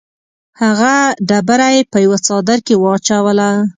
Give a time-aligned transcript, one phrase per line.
[0.61, 0.95] هغه
[1.27, 3.49] ډبره یې په یوه څادر کې واچوله.